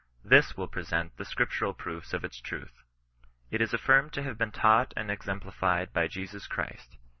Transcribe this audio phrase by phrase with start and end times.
[0.27, 2.81] Thig will present the Scriptural proofis of its truth.
[3.51, 6.97] It is affirmed to have been taught and exem plified by Jesus Christ.